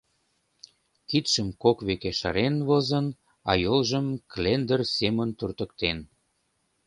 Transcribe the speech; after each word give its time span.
Кидшым 1.09 1.47
кок 1.63 1.77
веке 1.87 2.11
шарен 2.19 2.55
возын, 2.67 3.07
а 3.49 3.51
йолжым 3.63 4.07
клендыр 4.31 4.81
семын 4.95 5.29
туртыктен. 5.39 5.97